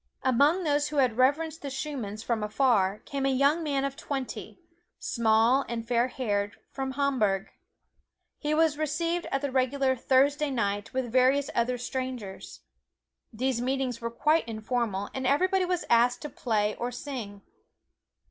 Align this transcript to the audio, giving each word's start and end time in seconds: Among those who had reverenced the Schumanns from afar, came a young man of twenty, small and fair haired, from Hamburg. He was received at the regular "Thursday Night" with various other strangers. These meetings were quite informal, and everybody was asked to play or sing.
Among 0.23 0.63
those 0.63 0.87
who 0.87 0.95
had 0.95 1.17
reverenced 1.17 1.61
the 1.61 1.69
Schumanns 1.69 2.23
from 2.23 2.41
afar, 2.41 3.03
came 3.05 3.23
a 3.23 3.29
young 3.31 3.61
man 3.61 3.85
of 3.85 3.95
twenty, 3.95 4.57
small 4.97 5.63
and 5.69 5.87
fair 5.87 6.07
haired, 6.07 6.57
from 6.71 6.93
Hamburg. 6.93 7.51
He 8.39 8.55
was 8.55 8.79
received 8.79 9.27
at 9.31 9.41
the 9.41 9.51
regular 9.51 9.95
"Thursday 9.95 10.49
Night" 10.49 10.91
with 10.91 11.11
various 11.11 11.51
other 11.53 11.77
strangers. 11.77 12.61
These 13.31 13.61
meetings 13.61 14.01
were 14.01 14.09
quite 14.09 14.47
informal, 14.47 15.11
and 15.13 15.27
everybody 15.27 15.65
was 15.65 15.85
asked 15.87 16.23
to 16.23 16.29
play 16.29 16.73
or 16.77 16.91
sing. 16.91 17.43